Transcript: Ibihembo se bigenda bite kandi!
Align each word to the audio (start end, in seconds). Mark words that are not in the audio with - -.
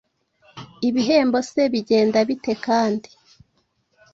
Ibihembo 0.87 1.37
se 1.51 1.61
bigenda 1.71 2.19
bite 2.27 2.53
kandi! 2.65 3.09